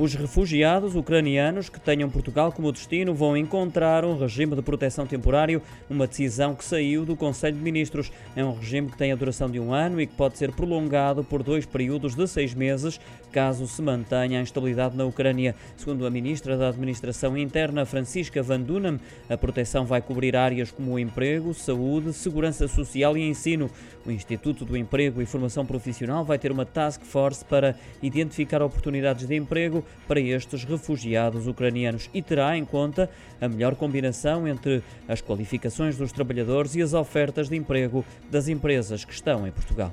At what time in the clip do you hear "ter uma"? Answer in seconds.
26.38-26.64